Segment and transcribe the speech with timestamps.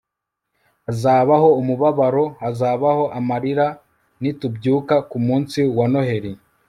[0.85, 3.67] hazabaho umubabaro hazabaho amarira
[4.21, 6.31] nitubyuka kumunsi wa noheri